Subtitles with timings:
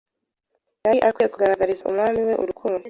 [0.85, 2.79] yari akwiriye kugaragariza Umwami we urukundo